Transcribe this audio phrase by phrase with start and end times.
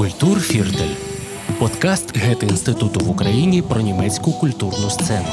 [0.00, 0.94] Культурфіртель
[1.58, 5.26] подкаст Гете інституту в Україні про німецьку культурну сцену.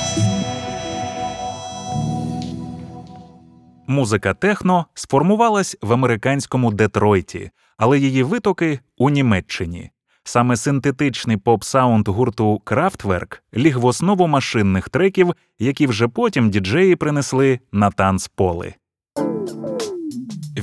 [3.87, 9.91] Музика техно сформувалась в американському Детройті, але її витоки у Німеччині.
[10.23, 17.59] Саме синтетичний поп-саунд гурту Kraftwerk ліг в основу машинних треків, які вже потім діджеї принесли
[17.71, 18.73] на танцполи.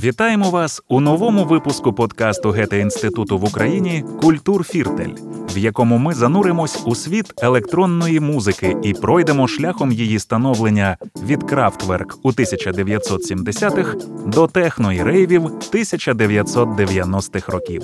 [0.04, 5.14] Вітаємо вас у новому випуску подкасту Гете інституту в Україні Культурфіртель,
[5.54, 12.18] в якому ми зануримось у світ електронної музики і пройдемо шляхом її становлення від Крафтверк
[12.22, 13.96] у 1970-х
[14.26, 17.82] до техно і рейвів 1990-х років.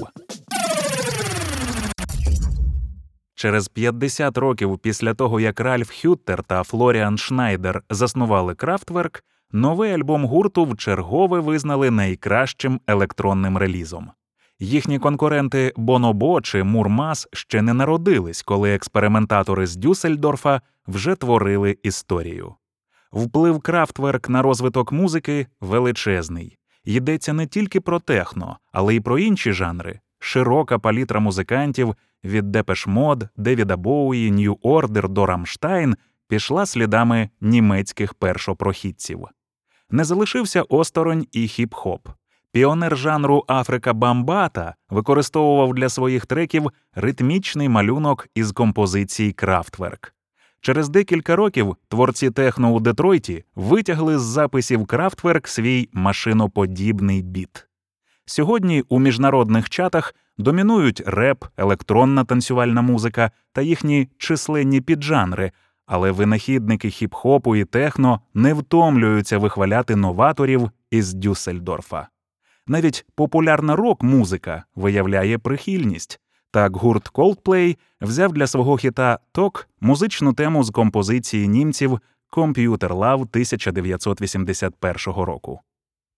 [3.35, 10.25] Через 50 років після того, як Ральф Хюттер та Флоріан Шнайдер заснували Крафтверк, новий альбом
[10.25, 14.11] гурту вчергове визнали найкращим електронним релізом.
[14.59, 22.55] Їхні конкуренти Бонобо чи Мурмас ще не народились, коли експериментатори з Дюссельдорфа вже творили історію.
[23.13, 26.57] Вплив Крафтверк на розвиток музики величезний.
[26.85, 30.01] Йдеться не тільки про техно, але й про інші жанри.
[30.19, 35.97] Широка палітра музикантів від Депеш Мод, Девіда Боуї, Нью Ордер до Рамштайн
[36.29, 39.29] пішла слідами німецьких першопрохідців
[39.91, 41.99] не залишився осторонь і хіп-хоп.
[42.53, 50.15] Піонер жанру Африка Бамбата використовував для своїх треків ритмічний малюнок із композицій Крафтверк.
[50.61, 57.67] Через декілька років творці техно у Детройті витягли з записів Крафтверк свій машиноподібний біт.
[58.27, 65.53] Сьогодні у міжнародних чартах домінують реп, електронна танцювальна музика та їхні численні піджанри,
[65.91, 72.09] але винахідники хіп-хопу і техно не втомлюються вихваляти новаторів із Дюссельдорфа.
[72.67, 76.21] Навіть популярна рок-музика виявляє прихильність.
[76.51, 82.01] Так гурт Coldplay взяв для свого хіта ток музичну тему з композиції німців
[82.33, 85.61] Computer Love 1981 року.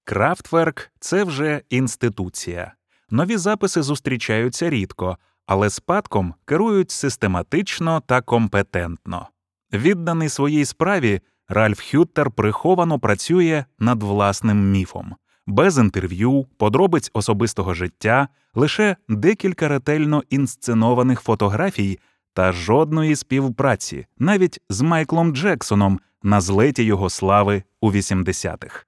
[0.05, 2.75] Крафтверк це вже інституція.
[3.11, 9.29] Нові записи зустрічаються рідко, але спадком керують систематично та компетентно.
[9.73, 15.15] Відданий своїй справі, Ральф Хюттер приховано працює над власним міфом,
[15.47, 21.99] без інтерв'ю, подробиць особистого життя, лише декілька ретельно інсценованих фотографій
[22.35, 28.87] та жодної співпраці, навіть з Майклом Джексоном на злеті його слави у 80-х.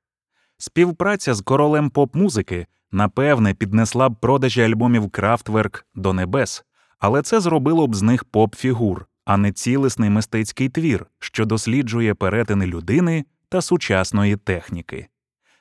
[0.58, 6.64] Співпраця з королем поп-музики напевне піднесла б продажі альбомів Крафтверк до небес,
[6.98, 12.66] але це зробило б з них поп-фігур а не цілісний мистецький твір, що досліджує перетини
[12.66, 15.08] людини та сучасної техніки.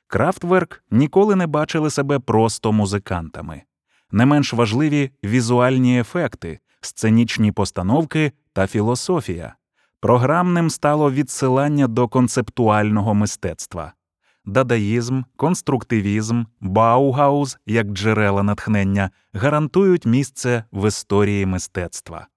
[0.08, 3.62] Крафтверк ніколи не бачили себе просто музикантами.
[4.12, 9.56] Не менш важливі візуальні ефекти, сценічні постановки та філософія.
[10.00, 13.94] Програмним стало відсилання до концептуального мистецтва.
[14.46, 22.28] Дадаїзм, конструктивізм, баугауз як джерела натхнення гарантують місце в історії мистецтва.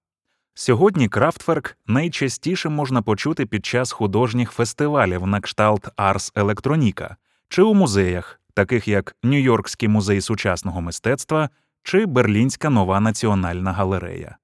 [0.59, 7.15] Сьогодні Крафтверк найчастіше можна почути під час художніх фестивалів на кшталт Арс Електроніка
[7.49, 11.49] чи у музеях, таких як Нью-Йоркський музей сучасного мистецтва
[11.83, 14.37] чи Берлінська нова національна галерея.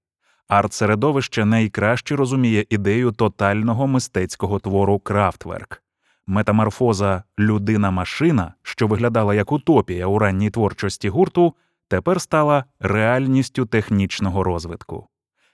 [0.48, 5.84] Арт-середовище найкраще розуміє ідею тотального мистецького твору Крафтверк.
[6.28, 11.54] Метаморфоза людина-машина, що виглядала як утопія у ранній творчості гурту,
[11.88, 15.08] тепер стала реальністю технічного розвитку.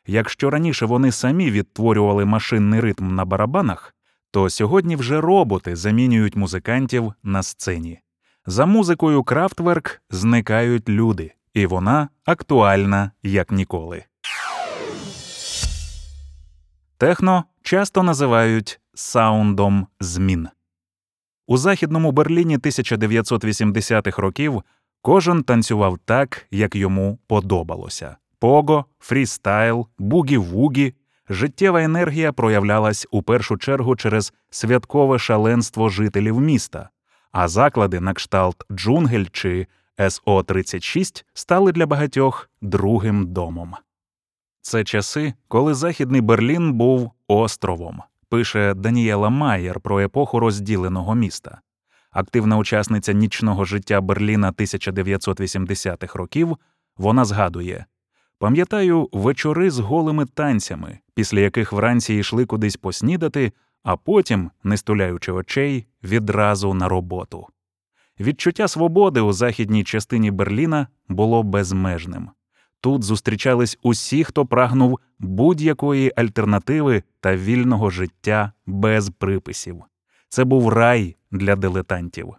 [0.08, 3.96] Якщо раніше вони самі відтворювали машинний ритм на барабанах,
[4.32, 8.00] то сьогодні вже роботи замінюють музикантів на сцені.
[8.46, 14.04] За музикою Крафтверк зникають люди, і вона актуальна як ніколи.
[16.98, 20.48] Техно часто називають саундом змін.
[21.48, 24.64] У західному Берліні 1980-х років
[25.02, 28.18] кожен танцював так, як йому подобалося.
[28.40, 30.94] Пого, фрістайл, бугі-вугі,
[31.30, 36.90] життєва енергія проявлялась у першу чергу через святкове шаленство жителів міста,
[37.32, 39.68] а заклади на кшталт джунгель чи
[40.10, 43.76] СО 36 стали для багатьох другим домом.
[44.62, 51.62] Це часи, коли Західний Берлін був островом, пише Даніела Майєр про епоху розділеного міста.
[52.12, 56.58] Активна учасниця нічного життя Берліна 1980-х років,
[56.98, 57.86] вона згадує
[58.40, 63.52] Пам'ятаю вечори з голими танцями, після яких вранці йшли кудись поснідати,
[63.84, 67.48] а потім, не стуляючи очей, відразу на роботу.
[68.20, 72.30] Відчуття свободи у західній частині Берліна було безмежним.
[72.82, 79.84] Тут зустрічались усі, хто прагнув будь-якої альтернативи та вільного життя без приписів.
[80.30, 82.34] Це був рай для дилетантів.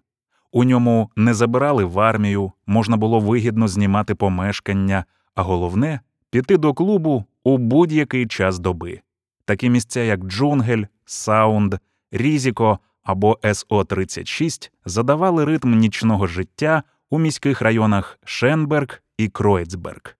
[0.52, 5.04] У ньому не забирали в армію, можна було вигідно знімати помешкання,
[5.40, 6.00] а головне
[6.30, 9.00] піти до клубу у будь-який час доби.
[9.44, 11.74] Такі місця, як Джунгель, Саунд,
[12.12, 20.16] Різіко або СО-36 задавали ритм нічного життя у міських районах Шенберг і Кройцберг.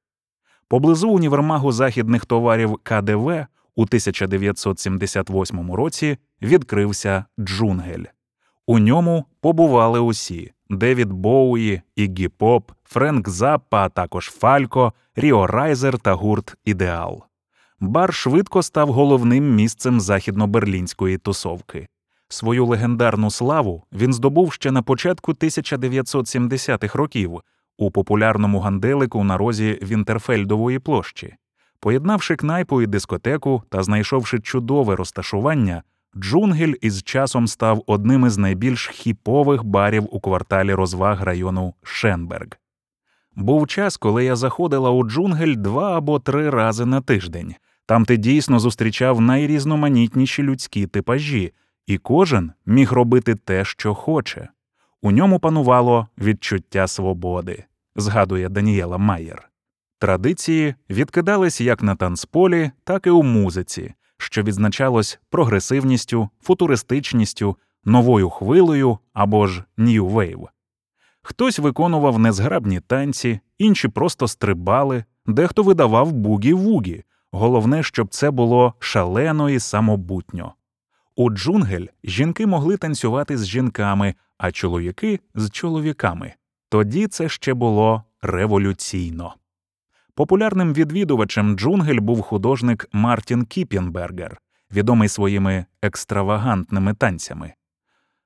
[0.69, 8.05] Поблизу універмагу західних товарів КДВ у 1978 році відкрився Джунгель.
[8.67, 15.99] У ньому побували усі Девід Боуї, Іггі Поп, Френк Заппа, а також Фалько, Ріо Райзер
[15.99, 17.23] та гурт Ідеал.
[17.81, 21.89] Бар швидко став головним місцем західно-берлінської тусовки.
[22.29, 27.41] Свою легендарну славу він здобув ще на початку 1970-х років
[27.79, 31.35] у популярному ганделику на розі Вінтерфельдової площі.
[31.81, 35.83] Поєднавши кнайпу і дискотеку та знайшовши чудове розташування,
[36.17, 42.49] Джунгель із часом став одним із найбільш хіпових барів у кварталі розваг району Шенберг.
[43.37, 47.55] Був час, коли я заходила у джунгель два або три рази на тиждень.
[47.87, 51.53] Там ти дійсно зустрічав найрізноманітніші людські типажі,
[51.87, 54.49] і кожен міг робити те, що хоче.
[55.03, 57.65] У ньому панувало відчуття свободи,
[57.97, 59.51] згадує Даніела Майєр.
[59.99, 68.99] Традиції відкидались як на танцполі, так і у музиці, що відзначалось прогресивністю, футуристичністю, новою хвилею
[69.13, 70.49] або ж New Wave.
[71.23, 77.03] Хтось виконував незграбні танці, інші просто стрибали, дехто видавав бугі-вугі.
[77.33, 80.55] Головне, щоб це було шалено і самобутньо.
[81.17, 86.33] У джунгель жінки могли танцювати з жінками, а чоловіки з чоловіками.
[86.69, 89.35] Тоді це ще було революційно.
[90.21, 94.41] Популярним відвідувачем джунгель був художник Мартін Кіпінбергер,
[94.73, 97.53] відомий своїми екстравагантними танцями.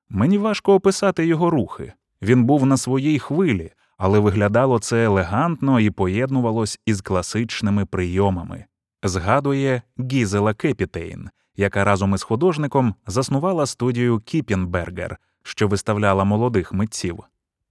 [0.09, 1.93] Мені важко описати його рухи.
[2.23, 8.65] Він був на своїй хвилі, але виглядало це елегантно і поєднувалось із класичними прийомами.
[9.03, 9.83] Згадує
[10.13, 17.25] Гізела Кепітейн, яка разом із художником заснувала студію Кіпінбергер, що виставляла молодих митців.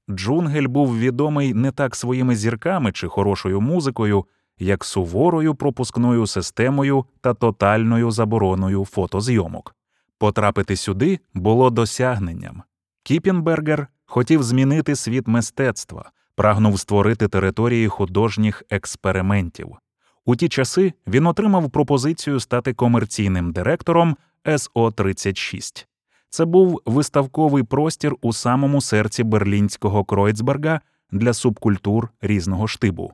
[0.10, 4.26] Джунгель був відомий не так своїми зірками чи хорошою музикою,
[4.60, 9.76] як суворою пропускною системою та тотальною забороною фотозйомок.
[10.18, 12.64] Потрапити сюди було досягненням.
[13.04, 19.78] Кіпінбергер хотів змінити світ мистецтва, прагнув створити території художніх експериментів.
[20.26, 25.86] У ті часи він отримав пропозицію стати комерційним директором СО-36.
[26.34, 30.82] Це був виставковий простір у самому серці берлінського Кройцберга
[31.12, 33.14] для субкультур різного штибу.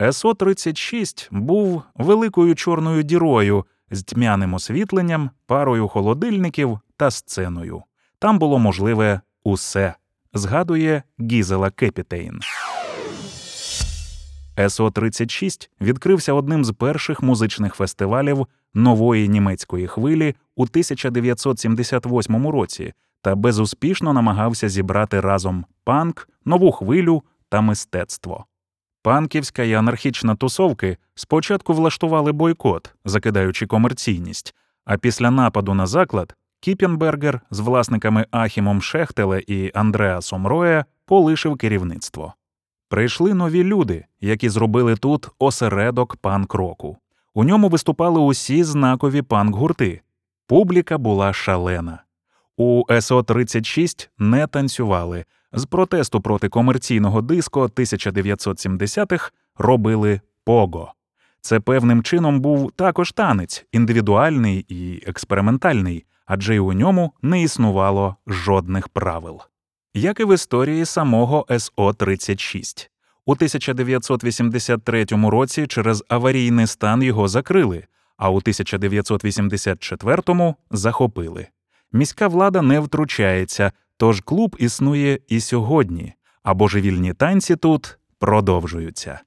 [0.00, 7.82] СО-36 був великою чорною дірою з тьмяним освітленням, парою холодильників та сценою.
[8.18, 9.94] Там було можливе усе,
[10.34, 12.40] згадує Гізела Кепітейн.
[14.56, 22.92] СО-36 відкрився одним з перших музичних фестивалів нової німецької хвилі у 1978 році
[23.22, 28.44] та безуспішно намагався зібрати разом панк, нову хвилю та мистецтво.
[29.02, 34.54] Панківська і анархічна тусовки спочатку влаштували бойкот, закидаючи комерційність,
[34.84, 42.34] а після нападу на заклад Кіпенбергер з власниками Ахімом Шехтеле і Андреасом Роя полишив керівництво.
[42.88, 46.96] Прийшли нові люди, які зробили тут осередок панк-року.
[47.34, 50.00] У ньому виступали усі знакові панк-гурти.
[50.46, 52.02] Публіка була шалена.
[52.56, 55.24] У СО-36 не танцювали.
[55.52, 60.92] З протесту проти комерційного диско 1970-х робили пого.
[61.40, 68.16] Це певним чином був також танець, індивідуальний і експериментальний, адже й у ньому не існувало
[68.26, 69.40] жодних правил.
[69.98, 72.88] Як і в історії самого СО-36.
[73.26, 77.84] У 1983 році через аварійний стан його закрили,
[78.16, 81.46] а у 1984-му захопили.
[81.92, 89.20] Міська влада не втручається, тож клуб існує і сьогодні, а божевільні танці тут продовжуються.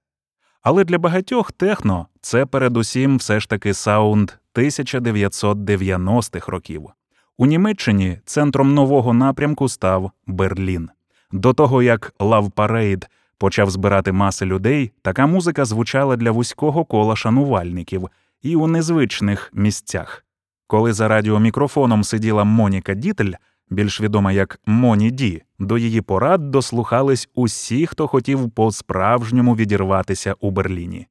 [0.62, 6.90] Але для багатьох техно це передусім все ж таки саунд 1990-х років.
[7.40, 10.90] У Німеччині центром нового напрямку став Берлін.
[11.32, 13.06] До того як Love Parade
[13.38, 18.08] почав збирати маси людей, така музика звучала для вузького кола шанувальників
[18.42, 20.26] і у незвичних місцях.
[20.68, 23.34] Коли за радіомікрофоном сиділа Моніка Дітель,
[23.70, 30.36] більш відома як Моні Ді, до її порад дослухались усі, хто хотів по справжньому відірватися
[30.40, 31.08] у Берліні.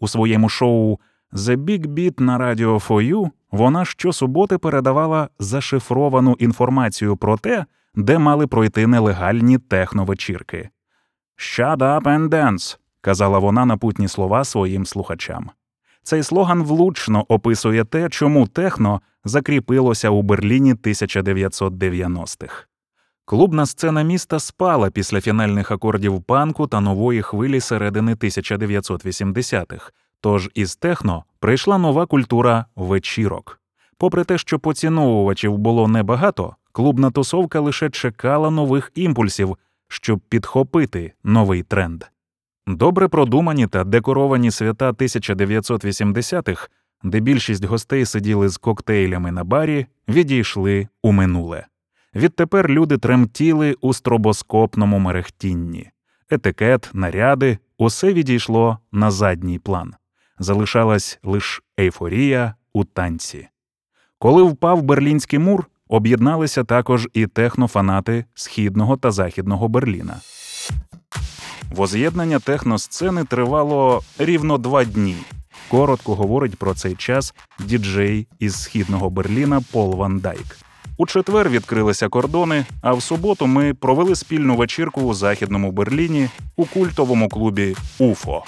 [0.00, 0.98] У своєму шоу
[1.32, 8.46] The Big Beat на Radio 4U вона щосуботи передавала зашифровану інформацію про те, де мали
[8.46, 10.68] пройти нелегальні техновечірки.
[11.38, 15.50] «Shut up and dance»,– казала вона напутні слова своїм слухачам.
[16.02, 22.66] Цей слоган влучно описує те, чому техно закріпилося у Берліні 1990-х.
[23.24, 30.76] Клубна сцена міста спала після фінальних акордів панку та нової хвилі середини 1980-х, тож із
[30.76, 33.60] техно прийшла нова культура вечірок.
[33.98, 39.56] Попри те, що поціновувачів було небагато, клубна тусовка лише чекала нових імпульсів,
[39.88, 42.04] щоб підхопити новий тренд.
[42.66, 46.68] Добре продумані та декоровані свята 1980-х,
[47.02, 51.66] де більшість гостей сиділи з коктейлями на барі, відійшли у минуле.
[52.14, 55.90] Відтепер люди тремтіли у стробоскопному мерехтінні.
[56.30, 59.94] Етикет, наряди усе відійшло на задній план.
[60.38, 63.48] Залишалась лише ейфорія у танці.
[64.18, 70.16] Коли впав Берлінський мур, об'єдналися також і технофанати східного та західного Берліна.
[71.70, 75.16] Воз'єднання техносцени тривало рівно два дні.
[75.68, 80.58] Коротко говорить про цей час діджей із східного Берліна Пол Ван Дайк.
[80.98, 86.64] У четвер відкрилися кордони, а в суботу ми провели спільну вечірку у західному Берліні у
[86.64, 88.42] культовому клубі Уфо.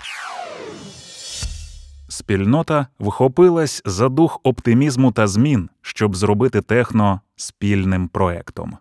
[2.19, 8.77] Спільнота вхопилась за дух оптимізму та змін, щоб зробити техно спільним проектом.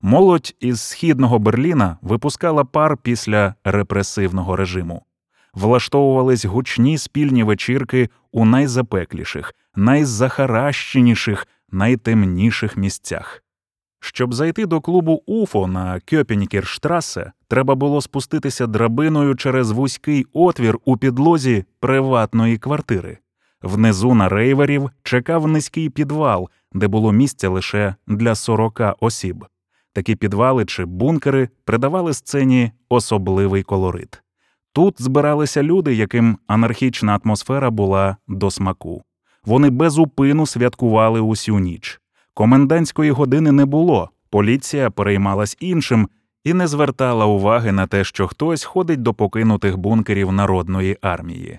[0.00, 5.02] Молодь із східного Берліна випускала пар після репресивного режиму.
[5.54, 13.42] Влаштовувались гучні спільні вечірки у найзапекліших, найзахаращеніших, найтемніших місцях.
[14.00, 20.96] Щоб зайти до клубу Уфо на Кьопінькерштрасе, треба було спуститися драбиною через вузький отвір у
[20.96, 23.18] підлозі приватної квартири.
[23.62, 29.44] Внизу на рейверів чекав низький підвал, де було місце лише для 40 осіб.
[29.92, 34.22] Такі підвали чи бункери придавали сцені особливий колорит.
[34.72, 39.02] Тут збиралися люди, яким анархічна атмосфера була до смаку.
[39.44, 42.00] Вони безупину святкували усю ніч.
[42.36, 46.08] Комендантської години не було, поліція переймалась іншим
[46.44, 51.58] і не звертала уваги на те, що хтось ходить до покинутих бункерів народної армії.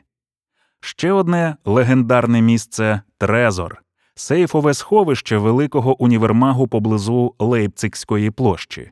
[0.80, 3.84] Ще одне легендарне місце Трезор,
[4.16, 8.92] сейфове сховище великого універмагу поблизу Лейпцигської площі.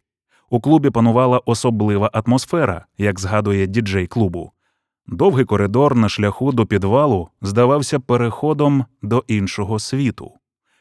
[0.50, 4.52] У клубі панувала особлива атмосфера, як згадує діджей клубу.
[5.08, 10.32] Довгий коридор на шляху до підвалу здавався переходом до іншого світу.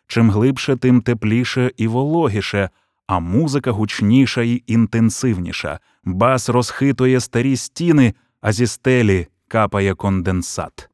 [0.07, 2.71] Чим глибше, тим тепліше і вологіше,
[3.07, 10.89] а музика гучніша і інтенсивніша, бас розхитує старі стіни, а зі стелі капає конденсат.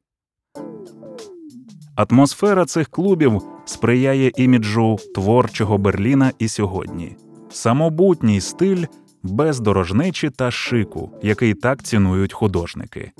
[1.97, 7.17] Атмосфера цих клубів сприяє іміджу творчого Берліна і сьогодні,
[7.51, 8.85] самобутній стиль
[9.23, 13.13] без дорожнечі та шику, який так цінують художники.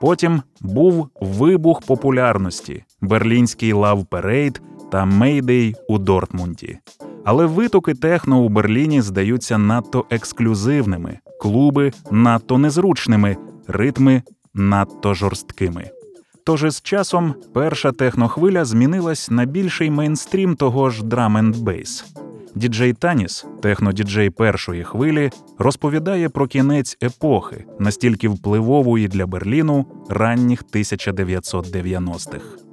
[0.00, 4.62] Потім був вибух популярності, берлінський Love Parade
[4.92, 6.78] та Mayday у Дортмунді.
[7.24, 13.36] Але витоки техно у Берліні здаються надто ексклюзивними, клуби надто незручними,
[13.68, 14.22] ритми
[14.54, 15.90] надто жорсткими.
[16.46, 22.04] Тож із часом перша технохвиля змінилась на більший мейнстрім того ж драм енд бейс.
[22.54, 32.63] Діджей Таніс, технодіджей першої хвилі, розповідає про кінець епохи, настільки впливової для Берліну ранніх 1990-х.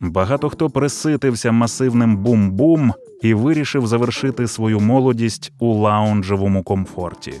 [0.00, 7.32] Багато хто приситився масивним бум-бум і вирішив завершити свою молодість у лаунжевому комфорті.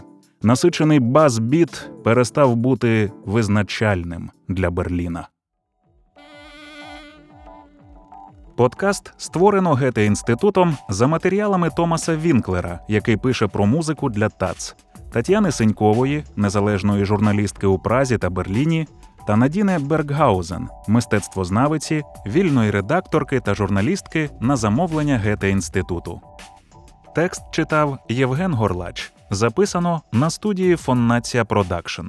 [0.42, 5.28] Насичений бас-біт перестав бути визначальним для Берліна.
[8.56, 14.76] Подкаст створено гете інститутом за матеріалами Томаса Вінклера, який пише про музику для ТАЦ,
[15.12, 18.86] Тетяни Сенькової, незалежної журналістки у Празі та Берліні,
[19.28, 26.20] та Надіне Берггаузен, мистецтвознавиці, вільної редакторки та журналістки на замовлення гете інституту.
[27.14, 29.12] Текст читав Євген Горлач.
[29.30, 32.06] Записано на студії Фоннація Продакшн.